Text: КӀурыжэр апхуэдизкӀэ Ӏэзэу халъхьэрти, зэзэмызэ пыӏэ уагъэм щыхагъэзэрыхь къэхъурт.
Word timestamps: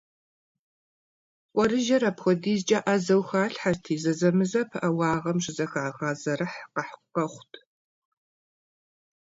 КӀурыжэр 1.55 2.03
апхуэдизкӀэ 2.09 2.79
Ӏэзэу 2.85 3.21
халъхьэрти, 3.29 3.95
зэзэмызэ 4.03 4.61
пыӏэ 4.69 4.89
уагъэм 4.97 5.37
щыхагъэзэрыхь 5.43 6.59
къэхъурт. 7.13 7.53